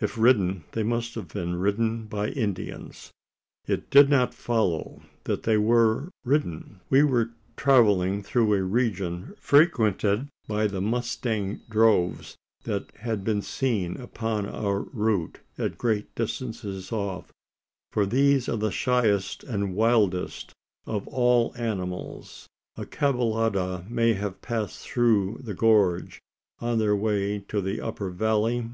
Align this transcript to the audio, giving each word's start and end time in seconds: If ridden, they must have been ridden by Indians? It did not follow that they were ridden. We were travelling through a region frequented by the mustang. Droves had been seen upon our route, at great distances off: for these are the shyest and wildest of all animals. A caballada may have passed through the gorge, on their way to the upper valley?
If 0.00 0.16
ridden, 0.16 0.62
they 0.74 0.84
must 0.84 1.16
have 1.16 1.26
been 1.26 1.56
ridden 1.56 2.06
by 2.06 2.28
Indians? 2.28 3.10
It 3.66 3.90
did 3.90 4.08
not 4.08 4.32
follow 4.32 5.02
that 5.24 5.42
they 5.42 5.56
were 5.58 6.08
ridden. 6.24 6.78
We 6.88 7.02
were 7.02 7.30
travelling 7.56 8.22
through 8.22 8.54
a 8.54 8.62
region 8.62 9.34
frequented 9.40 10.28
by 10.46 10.68
the 10.68 10.80
mustang. 10.80 11.62
Droves 11.68 12.36
had 12.66 13.24
been 13.24 13.42
seen 13.42 13.96
upon 14.00 14.46
our 14.46 14.82
route, 14.82 15.40
at 15.58 15.78
great 15.78 16.14
distances 16.14 16.92
off: 16.92 17.32
for 17.90 18.06
these 18.06 18.48
are 18.48 18.56
the 18.56 18.70
shyest 18.70 19.42
and 19.42 19.74
wildest 19.74 20.52
of 20.86 21.08
all 21.08 21.52
animals. 21.56 22.46
A 22.76 22.86
caballada 22.86 23.84
may 23.90 24.12
have 24.12 24.42
passed 24.42 24.82
through 24.86 25.40
the 25.42 25.54
gorge, 25.54 26.20
on 26.60 26.78
their 26.78 26.94
way 26.94 27.40
to 27.48 27.60
the 27.60 27.80
upper 27.80 28.10
valley? 28.10 28.70